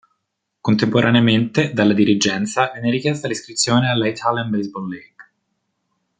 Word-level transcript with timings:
Contemporaneamente, 0.61 1.73
dalla 1.73 1.93
dirigenza, 1.93 2.71
viene 2.71 2.89
richiesta 2.89 3.27
l'iscrizione 3.27 3.87
alla 3.87 4.07
Italian 4.07 4.49
Baseball 4.49 4.89
League. 4.89 5.29